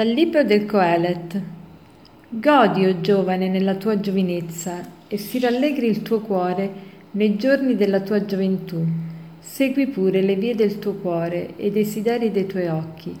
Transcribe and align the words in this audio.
Dal 0.00 0.08
libro 0.08 0.42
del 0.44 0.64
Coelet. 0.64 1.42
Godi, 2.30 2.86
o 2.86 3.02
giovane, 3.02 3.50
nella 3.50 3.74
tua 3.74 4.00
giovinezza 4.00 4.80
e 5.06 5.18
si 5.18 5.38
rallegri 5.38 5.88
il 5.88 6.00
tuo 6.00 6.20
cuore 6.20 6.72
nei 7.10 7.36
giorni 7.36 7.76
della 7.76 8.00
tua 8.00 8.24
gioventù. 8.24 8.82
Segui 9.40 9.88
pure 9.88 10.22
le 10.22 10.36
vie 10.36 10.54
del 10.54 10.78
tuo 10.78 10.94
cuore 10.94 11.54
e 11.56 11.66
i 11.66 11.70
desideri 11.70 12.30
dei 12.30 12.46
tuoi 12.46 12.68
occhi. 12.68 13.14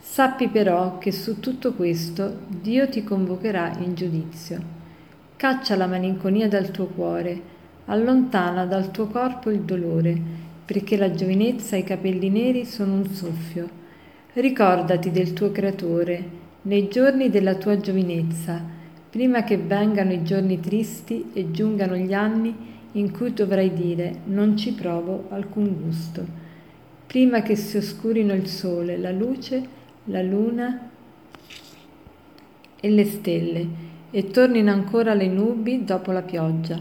Sappi 0.00 0.48
però 0.48 0.98
che 0.98 1.12
su 1.12 1.38
tutto 1.38 1.72
questo 1.74 2.38
Dio 2.48 2.88
ti 2.88 3.04
convocherà 3.04 3.76
in 3.78 3.94
giudizio. 3.94 4.60
Caccia 5.36 5.76
la 5.76 5.86
malinconia 5.86 6.48
dal 6.48 6.72
tuo 6.72 6.86
cuore, 6.86 7.40
allontana 7.84 8.66
dal 8.66 8.90
tuo 8.90 9.06
corpo 9.06 9.50
il 9.50 9.60
dolore, 9.60 10.20
perché 10.64 10.96
la 10.96 11.12
giovinezza 11.12 11.76
e 11.76 11.78
i 11.78 11.84
capelli 11.84 12.28
neri 12.28 12.64
sono 12.64 12.94
un 12.94 13.06
soffio 13.06 13.82
Ricordati 14.36 15.12
del 15.12 15.32
tuo 15.32 15.52
Creatore 15.52 16.28
nei 16.62 16.88
giorni 16.88 17.30
della 17.30 17.54
tua 17.54 17.78
giovinezza, 17.78 18.60
prima 19.08 19.44
che 19.44 19.58
vengano 19.58 20.12
i 20.12 20.24
giorni 20.24 20.58
tristi 20.58 21.30
e 21.32 21.52
giungano 21.52 21.94
gli 21.94 22.12
anni 22.12 22.52
in 22.92 23.12
cui 23.12 23.32
dovrai 23.32 23.72
dire 23.72 24.22
non 24.24 24.56
ci 24.56 24.72
provo 24.72 25.28
alcun 25.28 25.80
gusto, 25.80 26.26
prima 27.06 27.42
che 27.42 27.54
si 27.54 27.76
oscurino 27.76 28.32
il 28.32 28.48
sole, 28.48 28.96
la 28.96 29.12
luce, 29.12 29.62
la 30.06 30.22
luna 30.22 30.90
e 32.80 32.90
le 32.90 33.04
stelle 33.04 33.68
e 34.10 34.30
tornino 34.32 34.72
ancora 34.72 35.14
le 35.14 35.28
nubi 35.28 35.84
dopo 35.84 36.10
la 36.10 36.22
pioggia, 36.22 36.76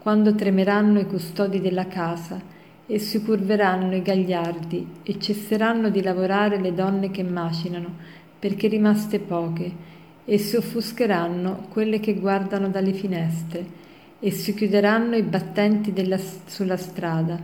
quando 0.00 0.34
tremeranno 0.34 1.00
i 1.00 1.06
custodi 1.06 1.60
della 1.60 1.86
casa 1.86 2.53
e 2.86 2.98
si 2.98 3.22
curveranno 3.22 3.94
i 3.94 4.02
gagliardi 4.02 4.86
e 5.02 5.18
cesseranno 5.18 5.88
di 5.88 6.02
lavorare 6.02 6.60
le 6.60 6.74
donne 6.74 7.10
che 7.10 7.22
macinano, 7.22 7.96
perché 8.38 8.68
rimaste 8.68 9.20
poche, 9.20 9.92
e 10.24 10.38
si 10.38 10.56
offuscheranno 10.56 11.66
quelle 11.70 12.00
che 12.00 12.14
guardano 12.14 12.68
dalle 12.68 12.92
finestre, 12.92 13.82
e 14.20 14.30
si 14.30 14.54
chiuderanno 14.54 15.16
i 15.16 15.22
battenti 15.22 15.92
della, 15.92 16.18
sulla 16.18 16.76
strada, 16.76 17.38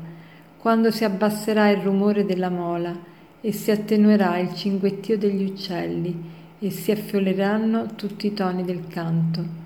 quando 0.58 0.90
si 0.90 1.04
abbasserà 1.04 1.70
il 1.70 1.78
rumore 1.78 2.24
della 2.24 2.50
mola, 2.50 3.08
e 3.40 3.52
si 3.52 3.70
attenuerà 3.70 4.38
il 4.38 4.54
cinguettio 4.54 5.16
degli 5.16 5.44
uccelli, 5.44 6.38
e 6.58 6.70
si 6.70 6.90
affioleranno 6.90 7.94
tutti 7.96 8.26
i 8.26 8.34
toni 8.34 8.64
del 8.64 8.86
canto. 8.86 9.58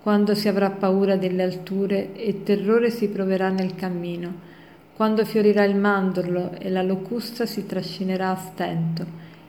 Quando 0.00 0.36
si 0.36 0.46
avrà 0.46 0.70
paura 0.70 1.16
delle 1.16 1.42
alture 1.42 2.14
e 2.14 2.44
terrore 2.44 2.90
si 2.90 3.08
proverà 3.08 3.48
nel 3.48 3.74
cammino, 3.74 4.46
quando 4.98 5.24
fiorirà 5.24 5.62
il 5.62 5.76
mandorlo 5.76 6.58
e 6.58 6.68
la 6.70 6.82
locusta 6.82 7.46
si 7.46 7.66
trascinerà 7.66 8.30
a 8.30 8.34
stento 8.34 9.06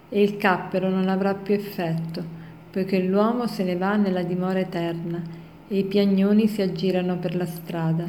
e 0.07 0.21
il 0.21 0.37
cappero 0.37 0.89
non 0.89 1.09
avrà 1.09 1.33
più 1.33 1.55
effetto, 1.55 2.23
poiché 2.69 2.99
l'uomo 2.99 3.47
se 3.47 3.63
ne 3.63 3.75
va 3.75 3.95
nella 3.95 4.21
dimora 4.21 4.59
eterna 4.59 5.19
e 5.67 5.75
i 5.75 5.85
piagnoni 5.85 6.47
si 6.47 6.61
aggirano 6.61 7.17
per 7.17 7.35
la 7.35 7.47
strada. 7.47 8.07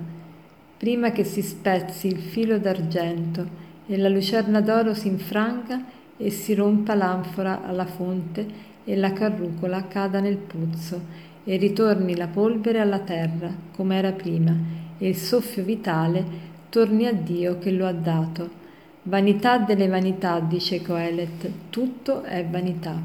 Prima 0.77 1.13
che 1.13 1.25
si 1.25 1.41
spezzi 1.41 2.09
il 2.09 2.19
filo 2.19 2.59
d'argento 2.59 3.49
e 3.87 3.97
la 3.97 4.11
lucerna 4.11 4.61
d'oro 4.61 4.93
si 4.93 5.09
infranga 5.09 5.83
e 6.19 6.29
si 6.29 6.53
rompa 6.53 6.95
l'anfora 6.95 7.63
alla 7.63 7.87
fonte 7.87 8.47
e 8.85 8.95
la 8.97 9.15
carrucola 9.15 9.89
cada 9.89 10.21
nel 10.21 10.37
puzzo 10.37 11.01
e 11.45 11.57
ritorni 11.57 12.17
la 12.17 12.29
polvere 12.29 12.81
alla 12.81 12.99
terra 12.99 13.51
come 13.75 13.97
era 13.97 14.13
prima 14.13 14.55
e 14.99 15.09
il 15.09 15.17
soffio 15.17 15.63
vitale 15.63 16.50
torni 16.71 17.07
a 17.07 17.13
Dio 17.13 17.59
che 17.59 17.73
lo 17.73 17.87
ha 17.87 17.93
dato. 17.93 18.59
Vanità 19.03 19.59
delle 19.59 19.89
vanità, 19.89 20.39
dice 20.39 20.81
Coelet, 20.83 21.51
tutto 21.69 22.23
è 22.23 22.45
vanità. 22.45 22.97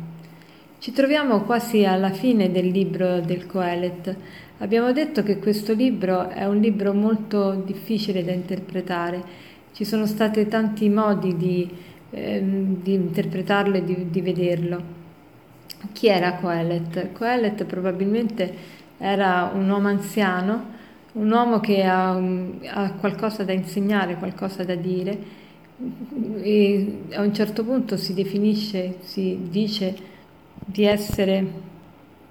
Ci 0.77 0.91
troviamo 0.91 1.41
quasi 1.41 1.83
alla 1.83 2.11
fine 2.11 2.51
del 2.51 2.67
libro 2.67 3.19
del 3.21 3.47
Coelet. 3.47 4.15
Abbiamo 4.59 4.91
detto 4.91 5.23
che 5.23 5.39
questo 5.39 5.73
libro 5.73 6.29
è 6.29 6.45
un 6.45 6.59
libro 6.59 6.93
molto 6.93 7.53
difficile 7.65 8.23
da 8.23 8.31
interpretare. 8.31 9.23
Ci 9.73 9.83
sono 9.83 10.05
stati 10.05 10.47
tanti 10.47 10.87
modi 10.87 11.35
di, 11.35 11.67
eh, 12.11 12.43
di 12.43 12.93
interpretarlo 12.93 13.77
e 13.77 13.83
di, 13.83 14.09
di 14.11 14.21
vederlo. 14.21 14.83
Chi 15.91 16.07
era 16.07 16.33
Coelet? 16.35 17.13
Coelet 17.13 17.65
probabilmente 17.65 18.53
era 18.99 19.51
un 19.53 19.67
uomo 19.67 19.87
anziano 19.87 20.73
un 21.15 21.31
uomo 21.31 21.59
che 21.59 21.83
ha, 21.83 22.11
ha, 22.11 22.91
qualcosa 22.93 23.43
da 23.43 23.53
insegnare, 23.53 24.15
qualcosa 24.15 24.63
da 24.63 24.75
dire 24.75 25.43
e 26.41 27.03
a 27.11 27.21
un 27.21 27.33
certo 27.33 27.65
punto 27.65 27.97
si 27.97 28.13
definisce, 28.13 28.97
si 29.01 29.47
dice 29.49 29.95
di 30.65 30.85
essere, 30.85 31.45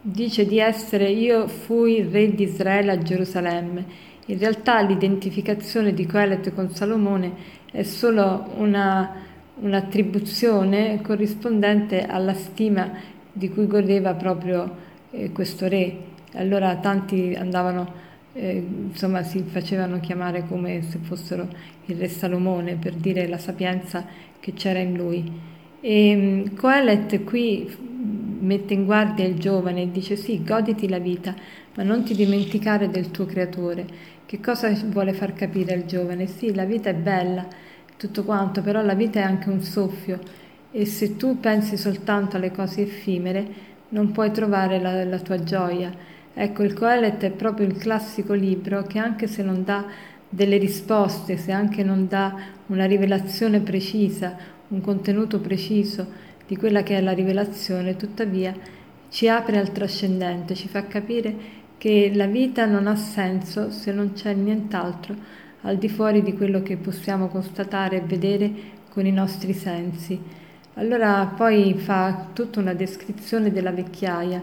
dice 0.01 0.47
di 0.47 0.59
essere 0.59 1.11
io 1.11 1.47
fui 1.47 1.99
il 1.99 2.07
re 2.07 2.35
di 2.35 2.45
Israele 2.45 2.93
a 2.93 2.99
Gerusalemme. 2.99 4.13
In 4.27 4.39
realtà 4.39 4.81
l'identificazione 4.81 5.93
di 5.93 6.07
Coelet 6.07 6.55
con 6.55 6.71
Salomone 6.71 7.33
è 7.71 7.83
solo 7.83 8.53
una, 8.57 9.15
un'attribuzione 9.57 11.01
corrispondente 11.03 12.07
alla 12.07 12.35
stima 12.35 12.93
di 13.31 13.51
cui 13.51 13.67
godeva 13.67 14.15
proprio 14.15 14.77
eh, 15.11 15.33
questo 15.33 15.69
re. 15.69 16.13
Allora 16.33 16.77
tanti 16.77 17.35
andavano 17.39 18.04
eh, 18.35 18.67
insomma 18.91 19.23
si 19.23 19.43
facevano 19.45 20.01
chiamare 20.01 20.47
come 20.47 20.83
se 20.83 20.99
fossero 20.99 21.49
il 21.87 21.97
re 21.97 22.09
Salomone 22.09 22.77
per 22.77 22.95
dire 22.95 23.29
la 23.29 23.39
sapienza 23.39 24.05
che 24.41 24.53
c'era 24.53 24.81
in 24.81 24.95
lui. 24.95 25.33
E 25.81 26.17
mm, 26.17 26.57
Coelet 26.57 27.25
qui 27.25 27.69
mette 28.41 28.75
in 28.75 28.85
guardia 28.85 29.25
il 29.25 29.39
giovane 29.39 29.83
e 29.83 29.91
dice 29.91 30.17
sì, 30.17 30.43
goditi 30.43 30.89
la 30.89 30.99
vita, 30.99 31.35
ma 31.77 31.83
non 31.83 32.03
ti 32.05 32.15
dimenticare 32.15 32.91
del 32.91 33.11
tuo 33.11 33.25
creatore. 33.25 33.87
Che 34.27 34.41
cosa 34.41 34.71
vuole 34.87 35.13
far 35.13 35.33
capire 35.33 35.75
al 35.75 35.85
giovane? 35.85 36.27
Sì, 36.27 36.55
la 36.55 36.65
vita 36.65 36.91
è 36.91 36.95
bella, 36.95 37.47
tutto 37.97 38.25
quanto, 38.25 38.63
però 38.63 38.83
la 38.83 38.95
vita 38.95 39.21
è 39.21 39.23
anche 39.23 39.49
un 39.49 39.61
soffio 39.61 40.19
e 40.73 40.87
se 40.87 41.17
tu 41.17 41.39
pensi 41.39 41.77
soltanto 41.77 42.37
alle 42.37 42.51
cose 42.51 42.83
effimere 42.83 43.73
non 43.91 44.11
puoi 44.11 44.33
trovare 44.33 44.81
la, 44.81 45.05
la 45.05 45.21
tua 45.21 45.43
gioia 45.45 45.93
Ecco, 46.35 46.65
il 46.65 46.75
Coelet 46.75 47.23
è 47.23 47.31
proprio 47.31 47.67
il 47.67 47.77
classico 47.77 48.33
libro 48.33 48.83
che 48.83 48.99
anche 48.99 49.29
se 49.29 49.43
non 49.43 49.63
dà 49.63 49.87
delle 50.29 50.57
risposte, 50.59 51.37
se 51.37 51.53
anche 51.53 51.85
non 51.85 52.09
dà 52.09 52.35
una 52.67 52.87
rivelazione 52.87 53.61
precisa, 53.61 54.37
un 54.69 54.81
contenuto 54.81 55.39
preciso 55.39 56.07
di 56.47 56.57
quella 56.57 56.83
che 56.83 56.97
è 56.97 57.01
la 57.01 57.13
rivelazione, 57.13 57.97
tuttavia 57.97 58.53
ci 59.09 59.29
apre 59.29 59.59
al 59.59 59.71
trascendente, 59.71 60.57
ci 60.57 60.67
fa 60.67 60.87
capire 60.87 61.63
che 61.79 62.11
la 62.13 62.27
vita 62.27 62.67
non 62.67 62.89
ha 62.89 62.97
senso 62.97 63.71
se 63.71 63.93
non 63.93 64.13
c'è 64.13 64.35
nient'altro 64.35 65.15
al 65.63 65.77
di 65.77 65.89
fuori 65.89 66.23
di 66.23 66.35
quello 66.35 66.63
che 66.63 66.77
possiamo 66.77 67.29
constatare 67.29 67.99
e 67.99 68.01
vedere 68.01 68.53
con 68.91 69.07
i 69.07 69.13
nostri 69.13 69.53
sensi. 69.53 70.21
Allora 70.75 71.33
poi 71.37 71.75
fa 71.79 72.31
tutta 72.33 72.59
una 72.59 72.75
descrizione 72.75 73.53
della 73.53 73.71
vecchiaia. 73.71 74.43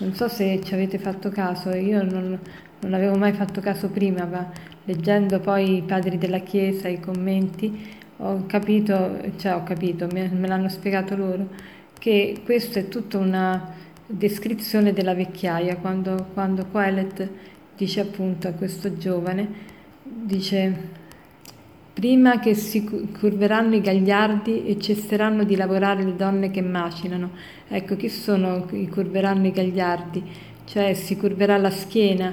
Non 0.00 0.14
so 0.14 0.28
se 0.28 0.60
ci 0.62 0.74
avete 0.74 0.98
fatto 0.98 1.28
caso, 1.28 1.70
io 1.70 2.04
non, 2.04 2.38
non 2.80 2.94
avevo 2.94 3.16
mai 3.16 3.32
fatto 3.32 3.60
caso 3.60 3.88
prima, 3.88 4.24
ma 4.24 4.48
leggendo 4.84 5.40
poi 5.40 5.78
i 5.78 5.82
padri 5.82 6.18
della 6.18 6.38
Chiesa, 6.38 6.86
i 6.86 7.00
commenti, 7.00 7.96
ho 8.18 8.46
capito, 8.46 9.20
cioè 9.36 9.54
ho 9.54 9.64
capito, 9.64 10.06
me, 10.12 10.28
me 10.28 10.46
l'hanno 10.46 10.68
spiegato 10.68 11.16
loro, 11.16 11.48
che 11.98 12.42
questa 12.44 12.78
è 12.78 12.88
tutta 12.88 13.18
una 13.18 13.74
descrizione 14.06 14.92
della 14.92 15.14
vecchiaia, 15.14 15.76
quando, 15.76 16.28
quando 16.32 16.66
Coelet 16.66 17.28
dice 17.76 18.00
appunto 18.00 18.46
a 18.46 18.52
questo 18.52 18.96
giovane, 18.96 19.48
dice 20.02 21.06
prima 21.98 22.38
che 22.38 22.54
si 22.54 22.84
curveranno 22.84 23.74
i 23.74 23.80
gagliardi 23.80 24.66
e 24.66 24.78
cesseranno 24.78 25.42
di 25.42 25.56
lavorare 25.56 26.04
le 26.04 26.14
donne 26.14 26.48
che 26.52 26.62
macinano. 26.62 27.30
Ecco, 27.66 27.96
chi 27.96 28.08
sono 28.08 28.68
i 28.70 28.86
curveranno 28.88 29.48
i 29.48 29.50
gagliardi? 29.50 30.22
Cioè 30.64 30.94
si 30.94 31.16
curverà 31.16 31.56
la 31.56 31.70
schiena 31.70 32.32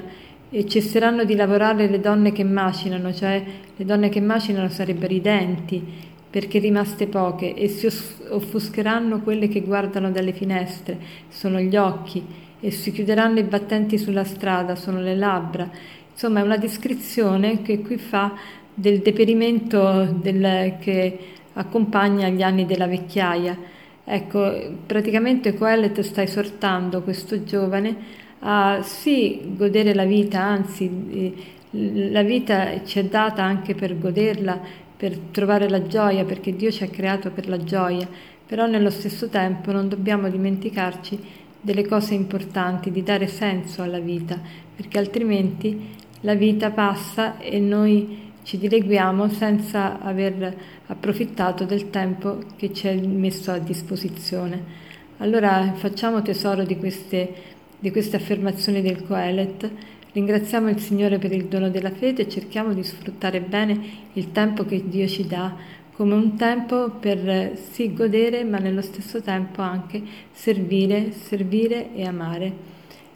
e 0.50 0.66
cesseranno 0.68 1.24
di 1.24 1.34
lavorare 1.34 1.88
le 1.88 1.98
donne 1.98 2.30
che 2.30 2.44
macinano, 2.44 3.12
cioè 3.12 3.44
le 3.74 3.84
donne 3.84 4.08
che 4.08 4.20
macinano 4.20 4.68
sarebbero 4.68 5.12
i 5.12 5.20
denti, 5.20 5.84
perché 6.30 6.60
rimaste 6.60 7.08
poche, 7.08 7.52
e 7.56 7.66
si 7.66 7.88
offuscheranno 8.30 9.20
quelle 9.20 9.48
che 9.48 9.62
guardano 9.62 10.12
dalle 10.12 10.32
finestre, 10.32 10.96
sono 11.28 11.58
gli 11.58 11.74
occhi, 11.74 12.24
e 12.60 12.70
si 12.70 12.92
chiuderanno 12.92 13.40
i 13.40 13.42
battenti 13.42 13.98
sulla 13.98 14.22
strada, 14.22 14.76
sono 14.76 15.00
le 15.00 15.16
labbra. 15.16 15.68
Insomma, 16.12 16.38
è 16.38 16.44
una 16.44 16.56
descrizione 16.56 17.62
che 17.62 17.80
qui 17.80 17.98
fa 17.98 18.32
del 18.78 19.00
deperimento 19.00 20.14
del, 20.20 20.76
che 20.78 21.18
accompagna 21.54 22.28
gli 22.28 22.42
anni 22.42 22.66
della 22.66 22.86
vecchiaia. 22.86 23.56
Ecco, 24.04 24.74
praticamente 24.84 25.54
Coelet 25.54 26.00
sta 26.00 26.22
esortando 26.22 27.00
questo 27.00 27.42
giovane 27.42 27.96
a 28.40 28.80
sì 28.82 29.54
godere 29.56 29.94
la 29.94 30.04
vita, 30.04 30.42
anzi 30.42 31.34
la 31.70 32.22
vita 32.22 32.84
ci 32.84 32.98
è 32.98 33.04
data 33.04 33.42
anche 33.42 33.74
per 33.74 33.98
goderla, 33.98 34.60
per 34.96 35.16
trovare 35.30 35.68
la 35.70 35.86
gioia, 35.86 36.24
perché 36.24 36.54
Dio 36.54 36.70
ci 36.70 36.84
ha 36.84 36.88
creato 36.88 37.30
per 37.30 37.48
la 37.48 37.62
gioia, 37.64 38.06
però 38.46 38.66
nello 38.66 38.90
stesso 38.90 39.28
tempo 39.28 39.72
non 39.72 39.88
dobbiamo 39.88 40.28
dimenticarci 40.28 41.18
delle 41.60 41.86
cose 41.86 42.12
importanti, 42.12 42.90
di 42.90 43.02
dare 43.02 43.26
senso 43.26 43.82
alla 43.82 43.98
vita, 43.98 44.38
perché 44.76 44.98
altrimenti 44.98 45.94
la 46.20 46.34
vita 46.34 46.70
passa 46.70 47.38
e 47.38 47.58
noi 47.58 48.25
ci 48.46 48.58
dileguiamo 48.58 49.28
senza 49.28 50.00
aver 50.00 50.56
approfittato 50.86 51.64
del 51.64 51.90
tempo 51.90 52.38
che 52.54 52.72
ci 52.72 52.86
è 52.86 52.94
messo 52.94 53.50
a 53.50 53.58
disposizione. 53.58 54.84
Allora 55.16 55.72
facciamo 55.74 56.22
tesoro 56.22 56.62
di 56.62 56.76
queste, 56.76 57.28
di 57.76 57.90
queste 57.90 58.14
affermazioni 58.14 58.82
del 58.82 59.04
Coelet, 59.04 59.68
ringraziamo 60.12 60.68
il 60.68 60.78
Signore 60.78 61.18
per 61.18 61.32
il 61.32 61.46
dono 61.46 61.70
della 61.70 61.90
fede 61.90 62.22
e 62.22 62.28
cerchiamo 62.28 62.72
di 62.72 62.84
sfruttare 62.84 63.40
bene 63.40 63.80
il 64.12 64.30
tempo 64.30 64.64
che 64.64 64.80
Dio 64.86 65.08
ci 65.08 65.26
dà 65.26 65.52
come 65.92 66.14
un 66.14 66.36
tempo 66.36 66.90
per 66.90 67.58
sì 67.72 67.92
godere 67.94 68.44
ma 68.44 68.58
nello 68.58 68.82
stesso 68.82 69.20
tempo 69.22 69.60
anche 69.60 70.00
servire, 70.30 71.10
servire 71.10 71.92
e 71.96 72.04
amare. 72.04 72.52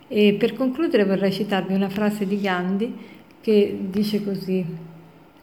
E 0.09 0.35
per 0.35 0.55
concludere 0.55 1.05
vorrei 1.05 1.31
citarvi 1.31 1.73
una 1.73 1.88
frase 1.88 2.26
di 2.26 2.41
Gandhi 2.41 2.93
che 3.41 3.79
dice 3.91 4.25
così 4.25 4.88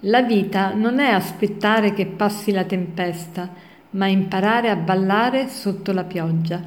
La 0.02 0.22
vita 0.22 0.76
non 0.76 1.00
è 1.00 1.10
aspettare 1.10 1.92
che 1.92 2.06
passi 2.06 2.52
la 2.52 2.66
tempesta, 2.66 3.50
ma 3.92 4.06
imparare 4.06 4.70
a 4.70 4.76
ballare 4.76 5.48
sotto 5.48 5.92
la 5.92 6.04
pioggia. 6.04 6.62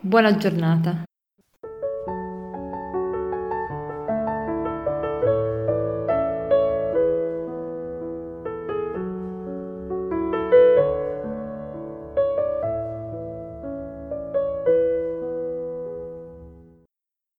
Buona 0.00 0.34
giornata. 0.36 1.02